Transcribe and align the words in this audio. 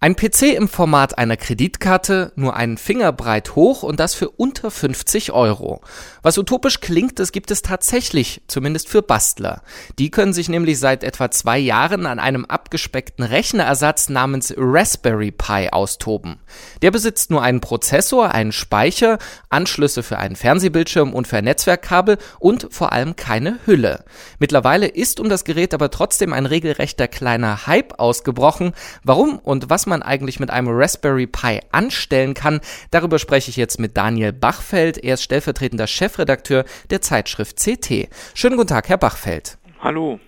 Ein 0.00 0.14
PC 0.14 0.54
im 0.54 0.68
Format 0.68 1.18
einer 1.18 1.36
Kreditkarte, 1.36 2.30
nur 2.36 2.54
einen 2.54 2.78
Finger 2.78 3.10
breit 3.10 3.56
hoch 3.56 3.82
und 3.82 3.98
das 3.98 4.14
für 4.14 4.30
unter 4.30 4.70
50 4.70 5.32
Euro. 5.32 5.80
Was 6.22 6.38
utopisch 6.38 6.78
klingt, 6.78 7.18
das 7.18 7.32
gibt 7.32 7.50
es 7.50 7.62
tatsächlich, 7.62 8.40
zumindest 8.46 8.88
für 8.88 9.02
Bastler. 9.02 9.60
Die 9.98 10.12
können 10.12 10.32
sich 10.32 10.48
nämlich 10.48 10.78
seit 10.78 11.02
etwa 11.02 11.32
zwei 11.32 11.58
Jahren 11.58 12.06
an 12.06 12.20
einem 12.20 12.44
abgespeckten 12.44 13.24
Rechnerersatz 13.24 14.08
namens 14.08 14.54
Raspberry 14.56 15.32
Pi 15.32 15.70
austoben. 15.72 16.38
Der 16.80 16.92
besitzt 16.92 17.32
nur 17.32 17.42
einen 17.42 17.60
Prozessor, 17.60 18.30
einen 18.30 18.52
Speicher, 18.52 19.18
Anschlüsse 19.48 20.04
für 20.04 20.18
einen 20.18 20.36
Fernsehbildschirm 20.36 21.12
und 21.12 21.26
für 21.26 21.38
ein 21.38 21.44
Netzwerkkabel 21.44 22.18
und 22.38 22.68
vor 22.70 22.92
allem 22.92 23.16
keine 23.16 23.58
Hülle. 23.64 24.04
Mittlerweile 24.38 24.86
ist 24.86 25.18
um 25.18 25.28
das 25.28 25.42
Gerät 25.42 25.74
aber 25.74 25.90
trotzdem 25.90 26.32
ein 26.32 26.46
regelrechter 26.46 27.08
kleiner 27.08 27.66
Hype 27.66 27.98
ausgebrochen. 27.98 28.74
Warum 29.02 29.40
und 29.40 29.70
was 29.70 29.87
man 29.88 30.02
eigentlich 30.02 30.40
mit 30.40 30.50
einem 30.50 30.68
Raspberry 30.70 31.26
Pi 31.26 31.60
anstellen 31.72 32.34
kann, 32.34 32.60
darüber 32.90 33.18
spreche 33.18 33.50
ich 33.50 33.56
jetzt 33.56 33.80
mit 33.80 33.96
Daniel 33.96 34.32
Bachfeld. 34.32 34.98
Er 34.98 35.14
ist 35.14 35.22
stellvertretender 35.22 35.86
Chefredakteur 35.86 36.64
der 36.90 37.00
Zeitschrift 37.00 37.56
CT. 37.56 38.08
Schönen 38.34 38.56
guten 38.56 38.68
Tag, 38.68 38.88
Herr 38.88 38.98
Bachfeld. 38.98 39.58
Hallo. 39.80 40.20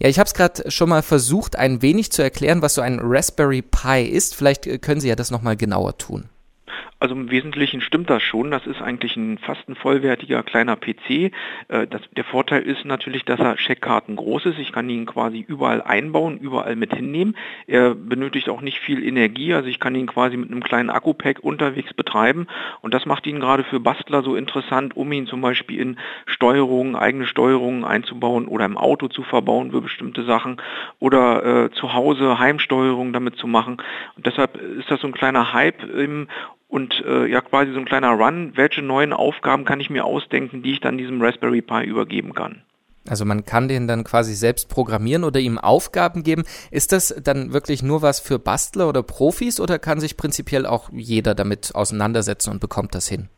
Ja, 0.00 0.08
ich 0.08 0.18
habe 0.18 0.28
es 0.28 0.34
gerade 0.34 0.70
schon 0.70 0.88
mal 0.88 1.02
versucht, 1.02 1.56
ein 1.56 1.82
wenig 1.82 2.12
zu 2.12 2.22
erklären, 2.22 2.62
was 2.62 2.74
so 2.74 2.80
ein 2.80 3.00
Raspberry 3.02 3.62
Pi 3.62 4.04
ist. 4.04 4.34
Vielleicht 4.34 4.66
äh, 4.66 4.78
können 4.78 5.00
Sie 5.00 5.08
ja 5.08 5.16
das 5.16 5.30
nochmal 5.30 5.56
genauer 5.56 5.98
tun. 5.98 6.28
Also 7.00 7.14
im 7.14 7.30
Wesentlichen 7.30 7.80
stimmt 7.80 8.10
das 8.10 8.22
schon. 8.22 8.50
Das 8.50 8.66
ist 8.66 8.82
eigentlich 8.82 9.16
ein 9.16 9.38
fast 9.38 9.68
ein 9.68 9.76
vollwertiger 9.76 10.42
kleiner 10.42 10.74
PC. 10.74 11.30
Äh, 11.68 11.86
das, 11.88 12.02
der 12.16 12.24
Vorteil 12.24 12.62
ist 12.62 12.84
natürlich, 12.84 13.24
dass 13.24 13.38
er 13.38 13.56
Checkkarten 13.56 14.16
groß 14.16 14.46
ist. 14.46 14.58
Ich 14.58 14.72
kann 14.72 14.90
ihn 14.90 15.06
quasi 15.06 15.44
überall 15.46 15.80
einbauen, 15.80 16.38
überall 16.38 16.74
mit 16.74 16.92
hinnehmen. 16.92 17.36
Er 17.68 17.94
benötigt 17.94 18.48
auch 18.48 18.62
nicht 18.62 18.80
viel 18.80 19.06
Energie. 19.06 19.54
Also 19.54 19.68
ich 19.68 19.78
kann 19.78 19.94
ihn 19.94 20.08
quasi 20.08 20.36
mit 20.36 20.50
einem 20.50 20.62
kleinen 20.62 20.90
Akku-Pack 20.90 21.38
unterwegs 21.40 21.94
betreiben. 21.94 22.48
Und 22.80 22.94
das 22.94 23.06
macht 23.06 23.26
ihn 23.28 23.38
gerade 23.38 23.62
für 23.62 23.78
Bastler 23.78 24.22
so 24.22 24.34
interessant, 24.34 24.96
um 24.96 25.12
ihn 25.12 25.26
zum 25.26 25.40
Beispiel 25.40 25.78
in 25.80 25.98
Steuerungen, 26.26 26.96
eigene 26.96 27.26
Steuerungen 27.26 27.84
einzubauen 27.84 28.48
oder 28.48 28.64
im 28.64 28.76
Auto 28.76 29.06
zu 29.06 29.22
verbauen 29.22 29.70
für 29.70 29.82
bestimmte 29.82 30.24
Sachen 30.24 30.60
oder 30.98 31.66
äh, 31.66 31.70
zu 31.70 31.94
Hause 31.94 32.40
Heimsteuerung 32.40 33.12
damit 33.12 33.36
zu 33.36 33.46
machen. 33.46 33.76
Und 34.16 34.26
deshalb 34.26 34.56
ist 34.56 34.90
das 34.90 35.00
so 35.00 35.06
ein 35.06 35.12
kleiner 35.12 35.52
Hype 35.52 35.84
im 35.84 36.26
und 36.68 37.02
äh, 37.06 37.26
ja 37.26 37.40
quasi 37.40 37.72
so 37.72 37.78
ein 37.78 37.86
kleiner 37.86 38.12
Run, 38.12 38.52
welche 38.54 38.82
neuen 38.82 39.12
Aufgaben 39.12 39.64
kann 39.64 39.80
ich 39.80 39.90
mir 39.90 40.04
ausdenken, 40.04 40.62
die 40.62 40.72
ich 40.72 40.80
dann 40.80 40.98
diesem 40.98 41.20
Raspberry 41.20 41.62
Pi 41.62 41.84
übergeben 41.84 42.34
kann. 42.34 42.62
Also 43.08 43.24
man 43.24 43.44
kann 43.46 43.68
den 43.68 43.88
dann 43.88 44.04
quasi 44.04 44.34
selbst 44.34 44.68
programmieren 44.68 45.24
oder 45.24 45.40
ihm 45.40 45.58
Aufgaben 45.58 46.22
geben. 46.22 46.44
Ist 46.70 46.92
das 46.92 47.14
dann 47.22 47.54
wirklich 47.54 47.82
nur 47.82 48.02
was 48.02 48.20
für 48.20 48.38
Bastler 48.38 48.88
oder 48.88 49.02
Profis 49.02 49.60
oder 49.60 49.78
kann 49.78 49.98
sich 49.98 50.18
prinzipiell 50.18 50.66
auch 50.66 50.90
jeder 50.92 51.34
damit 51.34 51.74
auseinandersetzen 51.74 52.50
und 52.50 52.60
bekommt 52.60 52.94
das 52.94 53.08
hin? 53.08 53.28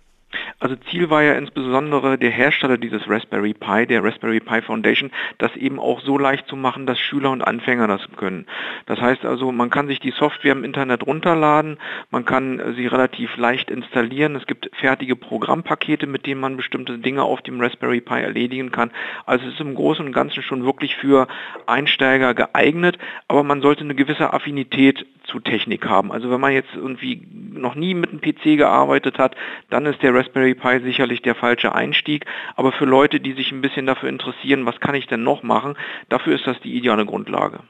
Also 0.60 0.76
Ziel 0.90 1.08
war 1.08 1.22
ja 1.22 1.32
insbesondere 1.32 2.18
der 2.18 2.30
Hersteller 2.30 2.76
dieses 2.76 3.08
Raspberry 3.08 3.54
Pi, 3.54 3.86
der 3.86 4.04
Raspberry 4.04 4.40
Pi 4.40 4.60
Foundation, 4.60 5.10
das 5.38 5.56
eben 5.56 5.80
auch 5.80 6.02
so 6.02 6.18
leicht 6.18 6.46
zu 6.48 6.54
machen, 6.54 6.84
dass 6.84 7.00
Schüler 7.00 7.30
und 7.30 7.40
Anfänger 7.40 7.88
das 7.88 8.02
können. 8.16 8.46
Das 8.84 9.00
heißt 9.00 9.24
also, 9.24 9.52
man 9.52 9.70
kann 9.70 9.88
sich 9.88 10.00
die 10.00 10.10
Software 10.10 10.52
im 10.52 10.62
Internet 10.62 11.06
runterladen, 11.06 11.78
man 12.10 12.26
kann 12.26 12.74
sie 12.76 12.86
relativ 12.86 13.38
leicht 13.38 13.70
installieren. 13.70 14.36
Es 14.36 14.46
gibt 14.46 14.70
fertige 14.76 15.16
Programmpakete, 15.16 16.06
mit 16.06 16.26
denen 16.26 16.42
man 16.42 16.58
bestimmte 16.58 16.98
Dinge 16.98 17.22
auf 17.22 17.40
dem 17.40 17.58
Raspberry 17.58 18.02
Pi 18.02 18.20
erledigen 18.20 18.70
kann. 18.70 18.90
Also 19.24 19.46
es 19.46 19.54
ist 19.54 19.60
im 19.60 19.74
Großen 19.74 20.04
und 20.04 20.12
Ganzen 20.12 20.42
schon 20.42 20.66
wirklich 20.66 20.94
für 20.96 21.26
Einsteiger 21.66 22.34
geeignet, 22.34 22.98
aber 23.28 23.44
man 23.44 23.62
sollte 23.62 23.84
eine 23.84 23.94
gewisse 23.94 24.34
Affinität 24.34 25.06
zu 25.30 25.40
Technik 25.40 25.86
haben. 25.86 26.12
Also 26.12 26.30
wenn 26.30 26.40
man 26.40 26.52
jetzt 26.52 26.74
irgendwie 26.74 27.26
noch 27.52 27.74
nie 27.74 27.94
mit 27.94 28.10
einem 28.10 28.20
PC 28.20 28.56
gearbeitet 28.58 29.18
hat, 29.18 29.36
dann 29.70 29.86
ist 29.86 30.02
der 30.02 30.14
Raspberry 30.14 30.54
Pi 30.54 30.80
sicherlich 30.80 31.22
der 31.22 31.34
falsche 31.34 31.74
Einstieg. 31.74 32.26
Aber 32.56 32.72
für 32.72 32.84
Leute, 32.84 33.20
die 33.20 33.32
sich 33.32 33.52
ein 33.52 33.62
bisschen 33.62 33.86
dafür 33.86 34.08
interessieren, 34.08 34.66
was 34.66 34.80
kann 34.80 34.94
ich 34.94 35.06
denn 35.06 35.22
noch 35.22 35.42
machen, 35.42 35.74
dafür 36.08 36.34
ist 36.34 36.46
das 36.46 36.60
die 36.60 36.76
ideale 36.76 37.06
Grundlage. 37.06 37.60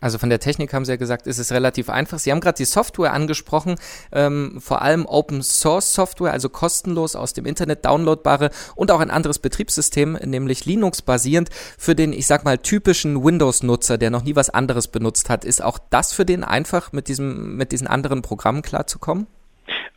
Also 0.00 0.18
von 0.18 0.30
der 0.30 0.38
Technik 0.38 0.72
haben 0.72 0.84
Sie 0.84 0.92
ja 0.92 0.96
gesagt, 0.96 1.26
ist 1.26 1.38
es 1.38 1.50
relativ 1.50 1.90
einfach. 1.90 2.18
Sie 2.18 2.30
haben 2.30 2.40
gerade 2.40 2.56
die 2.56 2.64
Software 2.64 3.12
angesprochen, 3.12 3.76
ähm, 4.12 4.58
vor 4.60 4.82
allem 4.82 5.06
Open 5.06 5.42
Source 5.42 5.92
Software, 5.92 6.32
also 6.32 6.48
kostenlos 6.48 7.16
aus 7.16 7.32
dem 7.32 7.46
Internet 7.46 7.84
downloadbare 7.84 8.50
und 8.76 8.92
auch 8.92 9.00
ein 9.00 9.10
anderes 9.10 9.40
Betriebssystem, 9.40 10.12
nämlich 10.24 10.64
Linux 10.66 11.02
basierend, 11.02 11.50
für 11.76 11.96
den, 11.96 12.12
ich 12.12 12.26
sag 12.26 12.44
mal, 12.44 12.58
typischen 12.58 13.24
Windows-Nutzer, 13.24 13.98
der 13.98 14.10
noch 14.10 14.22
nie 14.22 14.36
was 14.36 14.50
anderes 14.50 14.88
benutzt 14.88 15.30
hat. 15.30 15.44
Ist 15.44 15.62
auch 15.62 15.78
das 15.90 16.12
für 16.12 16.24
den 16.24 16.44
einfach, 16.44 16.92
mit 16.92 17.08
diesem, 17.08 17.56
mit 17.56 17.72
diesen 17.72 17.88
anderen 17.88 18.22
Programmen 18.22 18.62
klarzukommen? 18.62 19.26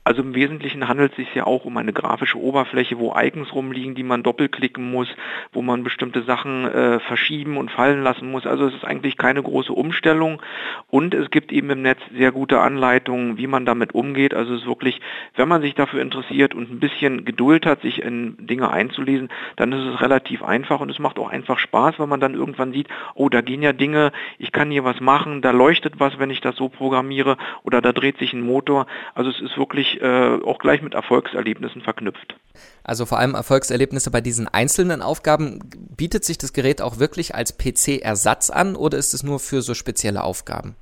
Also 0.03 0.23
im 0.23 0.33
Wesentlichen 0.33 0.87
handelt 0.87 1.11
es 1.11 1.17
sich 1.17 1.35
ja 1.35 1.45
auch 1.45 1.63
um 1.63 1.77
eine 1.77 1.93
grafische 1.93 2.39
Oberfläche, 2.39 2.97
wo 2.97 3.13
Icons 3.15 3.53
rumliegen, 3.53 3.93
die 3.93 4.01
man 4.01 4.23
doppelklicken 4.23 4.89
muss, 4.89 5.07
wo 5.53 5.61
man 5.61 5.83
bestimmte 5.83 6.23
Sachen 6.23 6.65
äh, 6.65 6.99
verschieben 7.01 7.55
und 7.55 7.69
fallen 7.69 8.01
lassen 8.01 8.31
muss. 8.31 8.47
Also 8.47 8.65
es 8.65 8.73
ist 8.73 8.83
eigentlich 8.83 9.15
keine 9.15 9.43
große 9.43 9.71
Umstellung 9.71 10.41
und 10.89 11.13
es 11.13 11.29
gibt 11.29 11.51
eben 11.51 11.69
im 11.69 11.83
Netz 11.83 11.99
sehr 12.17 12.31
gute 12.31 12.59
Anleitungen, 12.61 13.37
wie 13.37 13.45
man 13.45 13.63
damit 13.63 13.93
umgeht. 13.93 14.33
Also 14.33 14.55
es 14.55 14.61
ist 14.61 14.67
wirklich, 14.67 15.01
wenn 15.35 15.47
man 15.47 15.61
sich 15.61 15.75
dafür 15.75 16.01
interessiert 16.01 16.55
und 16.55 16.71
ein 16.71 16.79
bisschen 16.79 17.23
Geduld 17.23 17.67
hat, 17.67 17.81
sich 17.81 18.01
in 18.01 18.47
Dinge 18.47 18.71
einzulesen, 18.71 19.29
dann 19.55 19.71
ist 19.71 19.85
es 19.85 20.01
relativ 20.01 20.41
einfach 20.41 20.79
und 20.79 20.89
es 20.89 20.97
macht 20.97 21.19
auch 21.19 21.29
einfach 21.29 21.59
Spaß, 21.59 21.99
weil 21.99 22.07
man 22.07 22.19
dann 22.19 22.33
irgendwann 22.33 22.73
sieht, 22.73 22.87
oh, 23.13 23.29
da 23.29 23.41
gehen 23.41 23.61
ja 23.61 23.71
Dinge, 23.71 24.13
ich 24.39 24.51
kann 24.51 24.71
hier 24.71 24.83
was 24.83 24.99
machen, 24.99 25.43
da 25.43 25.51
leuchtet 25.51 25.99
was, 25.99 26.17
wenn 26.17 26.31
ich 26.31 26.41
das 26.41 26.55
so 26.55 26.69
programmiere 26.69 27.37
oder 27.61 27.81
da 27.81 27.91
dreht 27.91 28.17
sich 28.17 28.33
ein 28.33 28.41
Motor. 28.41 28.87
Also 29.13 29.29
es 29.29 29.39
ist 29.39 29.59
wirklich 29.59 29.90
äh, 29.99 30.39
auch 30.45 30.59
gleich 30.59 30.81
mit 30.81 30.93
Erfolgserlebnissen 30.93 31.81
verknüpft. 31.81 32.35
Also 32.83 33.05
vor 33.05 33.19
allem 33.19 33.33
Erfolgserlebnisse 33.33 34.11
bei 34.11 34.21
diesen 34.21 34.47
einzelnen 34.47 35.01
Aufgaben. 35.01 35.59
Bietet 35.97 36.23
sich 36.23 36.37
das 36.37 36.53
Gerät 36.53 36.81
auch 36.81 36.99
wirklich 36.99 37.35
als 37.35 37.57
PC-Ersatz 37.57 38.49
an 38.49 38.75
oder 38.75 38.97
ist 38.97 39.13
es 39.13 39.23
nur 39.23 39.39
für 39.39 39.61
so 39.61 39.73
spezielle 39.73 40.23
Aufgaben? 40.23 40.75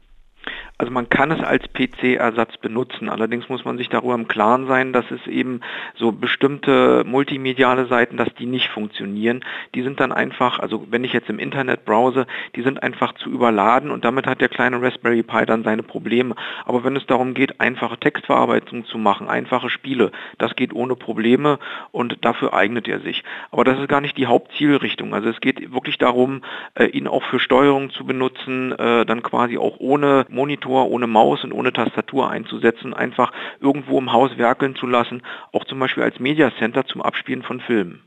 Also 0.80 0.94
man 0.94 1.10
kann 1.10 1.30
es 1.32 1.44
als 1.44 1.66
PC-Ersatz 1.74 2.56
benutzen. 2.56 3.10
Allerdings 3.10 3.50
muss 3.50 3.66
man 3.66 3.78
sich 3.78 3.90
darüber 3.90 4.16
im 4.16 4.30
Klaren 4.30 4.66
sein, 4.68 4.94
dass 4.94 5.04
es 5.12 5.28
eben 5.28 5.60
so 5.96 6.14
bestimmte 6.14 7.04
multimediale 7.06 7.88
Seiten, 7.88 8.16
dass 8.16 8.34
die 8.36 8.46
nicht 8.46 8.70
funktionieren. 8.70 9.44
Die 9.76 9.82
sind 9.82 10.00
dann 10.00 10.14
einfach, 10.14 10.58
also 10.60 10.88
wenn 10.90 11.04
ich 11.04 11.12
jetzt 11.12 11.30
im 11.30 11.38
Internet 11.38 11.84
browse, 11.84 12.28
die 12.56 12.62
sind 12.62 12.82
einfach 12.82 13.12
zu 13.16 13.30
überladen 13.30 13.92
und 13.92 14.06
damit 14.06 14.26
hat 14.26 14.40
der 14.40 14.48
kleine 14.48 14.82
Raspberry 14.82 15.22
Pi 15.22 15.46
dann 15.46 15.66
seine 15.66 15.84
Probleme. 15.84 16.34
Aber 16.64 16.86
wenn 16.86 16.96
es 16.96 17.06
darum 17.06 17.34
geht, 17.34 17.60
einfache 17.60 17.98
Textverarbeitung 17.98 18.86
zu 18.86 18.98
machen, 18.98 19.28
einfache 19.28 19.70
Spiele, 19.70 20.14
das 20.38 20.56
geht 20.56 20.74
ohne 20.74 20.96
Probleme 20.96 21.60
und 21.92 22.24
dafür 22.24 22.54
eignet 22.54 22.88
er 22.88 23.02
sich. 23.02 23.26
Aber 23.52 23.66
das 23.66 23.78
ist 23.80 23.90
gar 23.90 24.00
nicht 24.00 24.16
die 24.16 24.28
Hauptzielrichtung. 24.28 25.14
Also 25.14 25.28
es 25.28 25.42
geht 25.42 25.74
wirklich 25.74 25.98
darum, 25.98 26.42
äh, 26.76 26.86
ihn 26.86 27.10
auch 27.10 27.24
für 27.24 27.42
Steuerung 27.42 27.90
zu 27.90 28.06
benutzen, 28.06 28.72
äh, 28.72 29.06
dann 29.06 29.24
quasi 29.24 29.58
auch 29.58 29.76
ohne 29.80 30.26
Monitor 30.30 30.69
Monitor, 30.70 30.92
ohne 30.92 31.08
Maus 31.08 31.44
und 31.44 31.52
ohne 31.52 31.74
Tastatur 31.74 32.30
einzusetzen, 32.30 32.94
einfach 32.94 33.32
irgendwo 33.60 33.98
im 33.98 34.12
Haus 34.12 34.38
werkeln 34.38 34.76
zu 34.76 34.86
lassen, 34.86 35.24
auch 35.52 35.66
zum 35.66 35.80
Beispiel 35.80 36.04
als 36.04 36.20
Media 36.20 36.52
Center 36.60 36.86
zum 36.86 37.02
Abspielen 37.02 37.44
von 37.44 37.60
Filmen. 37.60 38.04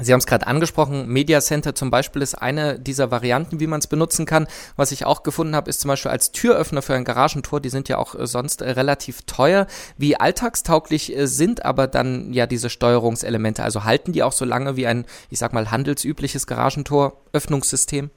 Sie 0.00 0.12
haben 0.12 0.18
es 0.18 0.26
gerade 0.26 0.48
angesprochen, 0.48 1.06
Media 1.06 1.40
Center 1.40 1.72
zum 1.76 1.92
Beispiel 1.92 2.20
ist 2.20 2.34
eine 2.34 2.80
dieser 2.80 3.12
Varianten, 3.12 3.60
wie 3.60 3.68
man 3.68 3.78
es 3.78 3.86
benutzen 3.86 4.26
kann. 4.26 4.48
Was 4.74 4.90
ich 4.90 5.06
auch 5.06 5.22
gefunden 5.22 5.54
habe, 5.54 5.70
ist 5.70 5.80
zum 5.80 5.88
Beispiel 5.88 6.10
als 6.10 6.32
Türöffner 6.32 6.82
für 6.82 6.94
ein 6.94 7.04
Garagentor, 7.04 7.60
die 7.60 7.68
sind 7.68 7.88
ja 7.88 7.98
auch 7.98 8.16
äh, 8.16 8.26
sonst 8.26 8.60
äh, 8.60 8.70
relativ 8.70 9.22
teuer. 9.22 9.68
Wie 9.96 10.16
alltagstauglich 10.16 11.16
äh, 11.16 11.28
sind 11.28 11.64
aber 11.64 11.86
dann 11.86 12.32
ja 12.32 12.48
diese 12.48 12.70
Steuerungselemente? 12.70 13.62
Also 13.62 13.84
halten 13.84 14.10
die 14.10 14.24
auch 14.24 14.32
so 14.32 14.44
lange 14.44 14.74
wie 14.74 14.88
ein, 14.88 15.04
ich 15.30 15.38
sag 15.38 15.52
mal, 15.52 15.70
handelsübliches 15.70 16.48
Garagentor-Öffnungssystem? 16.48 18.10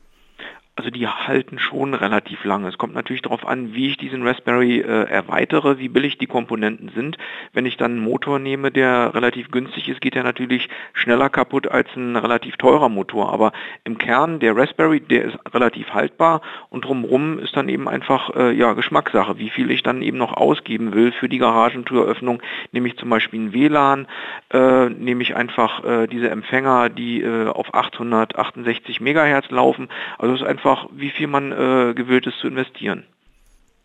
Also 0.78 0.92
die 0.92 1.08
halten 1.08 1.58
schon 1.58 1.96
relativ 1.96 2.44
lange. 2.46 2.68
Es 2.68 2.78
kommt 2.78 2.94
natürlich 2.94 3.24
darauf 3.24 3.48
an, 3.48 3.74
wie 3.74 3.88
ich 3.88 3.98
diesen 3.98 4.22
Raspberry 4.22 4.82
äh, 4.82 5.06
erweitere, 5.10 5.80
wie 5.80 5.90
billig 5.90 6.20
die 6.20 6.28
Komponenten 6.28 6.92
sind. 6.94 7.18
Wenn 7.52 7.66
ich 7.66 7.78
dann 7.78 7.94
einen 7.94 8.04
Motor 8.04 8.38
nehme, 8.38 8.70
der 8.70 9.16
relativ 9.16 9.50
günstig 9.50 9.90
ist, 9.90 10.02
geht 10.02 10.16
er 10.16 10.22
natürlich 10.22 10.70
schneller 10.94 11.30
kaputt 11.30 11.68
als 11.68 11.88
ein 11.96 12.16
relativ 12.16 12.58
teurer 12.58 12.90
Motor. 12.90 13.34
Aber 13.34 13.54
im 13.86 13.98
Kern 13.98 14.40
der 14.40 14.56
Raspberry, 14.56 15.00
der 15.00 15.26
ist 15.26 15.40
relativ 15.52 15.96
haltbar 15.96 16.42
und 16.70 16.86
drumherum 16.86 17.40
ist 17.40 17.58
dann 17.58 17.70
eben 17.70 17.90
einfach 17.90 18.36
äh, 18.36 18.52
ja, 18.52 18.74
Geschmackssache, 18.74 19.40
wie 19.40 19.50
viel 19.50 19.72
ich 19.72 19.82
dann 19.82 20.04
eben 20.04 20.20
noch 20.20 20.34
ausgeben 20.34 20.94
will 20.94 21.12
für 21.12 21.28
die 21.28 21.40
Garagentüröffnung. 21.40 22.40
Nehme 22.72 22.88
ich 22.88 22.98
zum 22.98 23.10
Beispiel 23.10 23.40
ein 23.40 23.54
WLAN, 23.54 24.08
äh, 24.54 24.90
nehme 24.90 25.24
ich 25.24 25.36
einfach 25.36 25.84
äh, 25.84 26.06
diese 26.06 26.30
Empfänger, 26.30 26.90
die 26.90 27.24
äh, 27.24 27.48
auf 27.48 27.74
868 27.74 29.02
Megahertz 29.02 29.50
laufen. 29.50 29.90
Also 30.20 30.36
ist 30.36 30.44
einfach 30.44 30.67
einfach, 30.68 30.90
wie 30.94 31.10
viel 31.10 31.28
man 31.28 31.52
äh, 31.52 31.94
gewillt 31.94 32.28
ist 32.28 32.40
zu 32.40 32.48
investieren. 32.48 33.06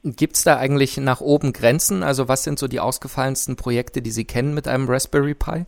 Gibt 0.05 0.37
es 0.37 0.43
da 0.43 0.57
eigentlich 0.57 0.97
nach 0.97 1.21
oben 1.21 1.53
Grenzen? 1.53 2.03
Also 2.03 2.27
was 2.27 2.43
sind 2.43 2.59
so 2.59 2.67
die 2.67 2.81
ausgefallensten 2.81 3.57
Projekte, 3.57 4.03
die 4.03 4.11
Sie 4.11 4.25
kennen 4.25 4.53
mit 4.53 4.67
einem 4.67 4.89
Raspberry 4.89 5.35
Pi? 5.35 5.65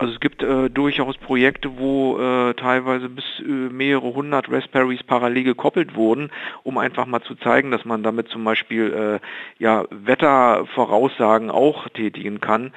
Also 0.00 0.14
es 0.14 0.20
gibt 0.20 0.42
äh, 0.42 0.70
durchaus 0.70 1.18
Projekte, 1.18 1.78
wo 1.78 2.18
äh, 2.18 2.54
teilweise 2.54 3.10
bis 3.10 3.24
äh, 3.40 3.42
mehrere 3.42 4.14
hundert 4.14 4.50
Raspberries 4.50 5.02
parallel 5.02 5.44
gekoppelt 5.44 5.94
wurden, 5.94 6.30
um 6.62 6.78
einfach 6.78 7.04
mal 7.04 7.20
zu 7.20 7.34
zeigen, 7.34 7.70
dass 7.70 7.84
man 7.84 8.02
damit 8.02 8.28
zum 8.28 8.42
Beispiel 8.42 9.20
äh, 9.20 9.62
ja, 9.62 9.84
Wettervoraussagen 9.90 11.50
auch 11.50 11.86
tätigen 11.90 12.40
kann. 12.40 12.72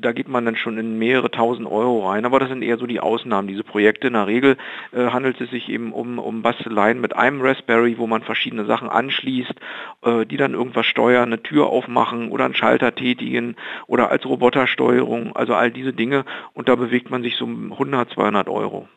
Da 0.00 0.10
geht 0.10 0.26
man 0.26 0.44
dann 0.44 0.56
schon 0.56 0.78
in 0.78 0.98
mehrere 0.98 1.30
tausend 1.30 1.68
Euro 1.68 2.08
rein, 2.08 2.24
aber 2.24 2.40
das 2.40 2.48
sind 2.48 2.62
eher 2.62 2.78
so 2.78 2.86
die 2.86 2.98
Ausnahmen, 2.98 3.46
diese 3.46 3.62
Projekte. 3.62 4.08
In 4.08 4.14
der 4.14 4.26
Regel 4.26 4.56
äh, 4.92 5.10
handelt 5.10 5.40
es 5.40 5.50
sich 5.50 5.68
eben 5.68 5.92
um, 5.92 6.18
um 6.18 6.42
Basteleien 6.42 7.00
mit 7.00 7.14
einem 7.14 7.40
Raspberry, 7.40 7.98
wo 7.98 8.08
man 8.08 8.22
verschiedene 8.22 8.64
Sachen 8.64 8.88
anschließt, 8.88 9.54
äh, 10.02 10.26
die 10.26 10.36
dann 10.36 10.54
irgendwas 10.54 10.86
steuern, 10.86 11.28
eine 11.28 11.40
Tür 11.40 11.68
aufmachen 11.68 12.32
oder 12.32 12.46
einen 12.46 12.54
Schalter 12.54 12.96
tätigen 12.96 13.54
oder 13.86 14.10
als 14.10 14.26
Robotersteuerung, 14.26 15.36
also 15.36 15.54
all 15.54 15.70
diese 15.70 15.92
Dinge 15.92 16.24
und 16.54 16.68
da 16.68 16.74
bewegt 16.74 17.10
man 17.10 17.22
sich 17.22 17.36
so 17.36 17.44
um 17.44 17.72
100, 17.72 18.10
200 18.10 18.48
Euro. 18.48 18.88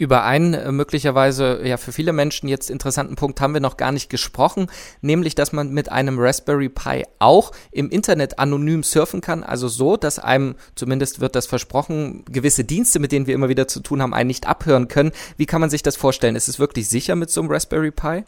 Über 0.00 0.24
einen 0.24 0.54
äh, 0.54 0.72
möglicherweise 0.72 1.60
ja 1.62 1.76
für 1.76 1.92
viele 1.92 2.14
Menschen 2.14 2.48
jetzt 2.48 2.70
interessanten 2.70 3.16
Punkt 3.16 3.38
haben 3.42 3.52
wir 3.52 3.60
noch 3.60 3.76
gar 3.76 3.92
nicht 3.92 4.08
gesprochen, 4.08 4.68
nämlich 5.02 5.34
dass 5.34 5.52
man 5.52 5.72
mit 5.72 5.92
einem 5.92 6.18
Raspberry 6.18 6.70
Pi 6.70 7.04
auch 7.18 7.52
im 7.70 7.90
Internet 7.90 8.38
anonym 8.38 8.82
surfen 8.82 9.20
kann, 9.20 9.42
also 9.42 9.68
so, 9.68 9.98
dass 9.98 10.18
einem 10.18 10.54
zumindest 10.74 11.20
wird 11.20 11.36
das 11.36 11.46
versprochen, 11.46 12.24
gewisse 12.24 12.64
Dienste, 12.64 12.98
mit 12.98 13.12
denen 13.12 13.26
wir 13.26 13.34
immer 13.34 13.50
wieder 13.50 13.68
zu 13.68 13.80
tun 13.80 14.00
haben, 14.00 14.14
einen 14.14 14.28
nicht 14.28 14.46
abhören 14.46 14.88
können. 14.88 15.12
Wie 15.36 15.44
kann 15.44 15.60
man 15.60 15.68
sich 15.68 15.82
das 15.82 15.96
vorstellen? 15.96 16.34
Ist 16.34 16.48
es 16.48 16.58
wirklich 16.58 16.88
sicher 16.88 17.14
mit 17.14 17.28
so 17.28 17.42
einem 17.42 17.50
Raspberry 17.50 17.90
Pi? 17.90 18.24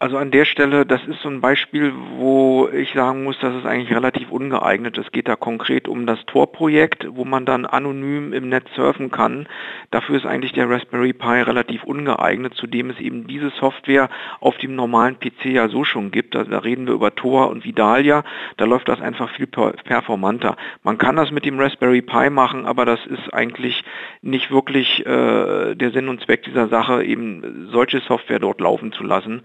Also 0.00 0.16
an 0.16 0.30
der 0.30 0.44
Stelle, 0.44 0.86
das 0.86 1.04
ist 1.08 1.22
so 1.22 1.28
ein 1.28 1.40
Beispiel, 1.40 1.92
wo 2.18 2.68
ich 2.68 2.92
sagen 2.92 3.24
muss, 3.24 3.36
das 3.40 3.56
ist 3.56 3.66
eigentlich 3.66 3.92
relativ 3.92 4.30
ungeeignet. 4.30 4.96
Es 4.96 5.10
geht 5.10 5.26
da 5.26 5.34
konkret 5.34 5.88
um 5.88 6.06
das 6.06 6.24
Tor-Projekt, 6.26 7.04
wo 7.10 7.24
man 7.24 7.44
dann 7.44 7.66
anonym 7.66 8.32
im 8.32 8.48
Netz 8.48 8.66
surfen 8.76 9.10
kann. 9.10 9.48
Dafür 9.90 10.16
ist 10.16 10.24
eigentlich 10.24 10.52
der 10.52 10.70
Raspberry 10.70 11.12
Pi 11.14 11.42
relativ 11.42 11.82
ungeeignet, 11.82 12.54
zudem 12.54 12.90
es 12.90 13.00
eben 13.00 13.26
diese 13.26 13.50
Software 13.50 14.08
auf 14.38 14.56
dem 14.58 14.76
normalen 14.76 15.18
PC 15.18 15.46
ja 15.46 15.68
so 15.68 15.82
schon 15.82 16.12
gibt. 16.12 16.36
Also 16.36 16.48
da 16.48 16.60
reden 16.60 16.86
wir 16.86 16.94
über 16.94 17.16
Tor 17.16 17.50
und 17.50 17.64
Vidalia. 17.64 18.22
Da 18.56 18.66
läuft 18.66 18.88
das 18.88 19.00
einfach 19.00 19.30
viel 19.30 19.48
performanter. 19.48 20.56
Man 20.84 20.98
kann 20.98 21.16
das 21.16 21.32
mit 21.32 21.44
dem 21.44 21.58
Raspberry 21.58 22.02
Pi 22.02 22.30
machen, 22.30 22.66
aber 22.66 22.84
das 22.84 23.04
ist 23.04 23.34
eigentlich 23.34 23.82
nicht 24.22 24.52
wirklich 24.52 25.04
äh, 25.04 25.74
der 25.74 25.90
Sinn 25.90 26.08
und 26.08 26.20
Zweck 26.20 26.44
dieser 26.44 26.68
Sache, 26.68 27.02
eben 27.02 27.68
solche 27.72 27.98
Software 27.98 28.38
dort 28.38 28.60
laufen 28.60 28.92
zu 28.92 29.02
lassen. 29.02 29.42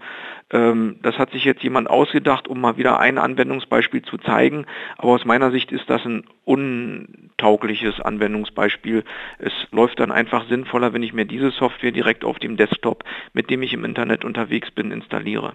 Ähm, 0.50 0.96
das 1.02 1.18
hat 1.18 1.30
sich 1.30 1.44
jetzt 1.44 1.62
jemand 1.62 1.88
ausgedacht, 1.88 2.48
um 2.48 2.60
mal 2.60 2.76
wieder 2.76 2.98
ein 3.00 3.18
Anwendungsbeispiel 3.18 4.02
zu 4.02 4.18
zeigen. 4.18 4.66
Aber 4.98 5.12
aus 5.12 5.24
meiner 5.24 5.50
Sicht 5.50 5.72
ist 5.72 5.88
das 5.88 6.04
ein 6.04 6.24
untaugliches 6.44 8.00
Anwendungsbeispiel. 8.00 9.04
Es 9.38 9.52
läuft 9.70 10.00
dann 10.00 10.12
einfach 10.12 10.46
sinnvoller, 10.48 10.92
wenn 10.92 11.02
ich 11.02 11.12
mir 11.12 11.24
diese 11.24 11.50
Software 11.50 11.92
direkt 11.92 12.24
auf 12.24 12.38
dem 12.38 12.56
Desktop, 12.56 13.04
mit 13.32 13.50
dem 13.50 13.62
ich 13.62 13.72
im 13.72 13.84
Internet 13.84 14.24
unterwegs 14.24 14.70
bin, 14.70 14.90
installiere. 14.90 15.54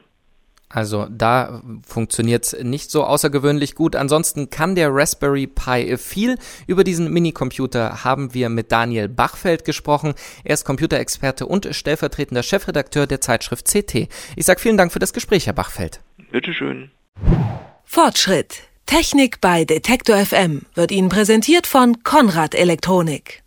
Also 0.69 1.07
da 1.09 1.63
funktioniert 1.85 2.45
es 2.45 2.63
nicht 2.63 2.91
so 2.91 3.03
außergewöhnlich 3.03 3.73
gut. 3.73 3.95
Ansonsten 3.95 4.51
kann 4.51 4.75
der 4.75 4.93
Raspberry 4.93 5.47
Pi 5.47 5.97
viel. 5.97 6.37
Über 6.67 6.83
diesen 6.83 7.11
Minicomputer 7.11 8.03
haben 8.03 8.35
wir 8.35 8.49
mit 8.49 8.71
Daniel 8.71 9.09
Bachfeld 9.09 9.65
gesprochen. 9.65 10.13
Er 10.43 10.53
ist 10.53 10.65
Computerexperte 10.65 11.47
und 11.47 11.67
stellvertretender 11.71 12.43
Chefredakteur 12.43 13.07
der 13.07 13.19
Zeitschrift 13.19 13.65
CT. 13.65 14.07
Ich 14.35 14.45
sage 14.45 14.59
vielen 14.59 14.77
Dank 14.77 14.93
für 14.93 14.99
das 14.99 15.13
Gespräch, 15.13 15.47
Herr 15.47 15.53
Bachfeld. 15.53 16.01
Bitteschön. 16.31 16.91
Fortschritt. 17.83 18.61
Technik 18.85 19.41
bei 19.41 19.65
Detektor 19.65 20.17
FM 20.17 20.65
wird 20.75 20.91
Ihnen 20.91 21.09
präsentiert 21.09 21.67
von 21.67 22.03
Konrad 22.03 22.53
Elektronik. 22.53 23.43